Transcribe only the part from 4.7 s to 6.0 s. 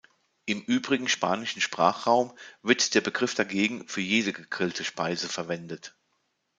Speise verwendet.